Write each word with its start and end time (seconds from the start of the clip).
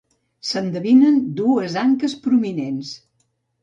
S'endevinen 0.51 1.21
dues 1.43 1.79
anques 1.85 2.19
prominents. 2.27 3.01